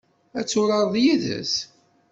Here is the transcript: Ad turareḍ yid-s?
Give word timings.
Ad 0.39 0.45
turareḍ 0.47 0.95
yid-s? 1.03 1.53